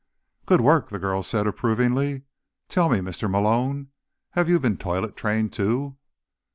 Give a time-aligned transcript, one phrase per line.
[0.47, 2.23] "Good work," the girl said approvingly.
[2.69, 3.29] "Tell me, Mr.
[3.29, 3.89] Malone,
[4.31, 5.97] have you been toilet trained, too?"